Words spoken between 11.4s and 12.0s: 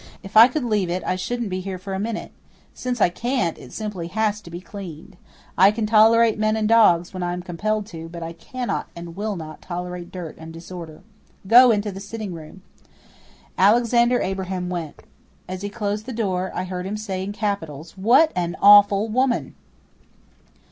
Go into the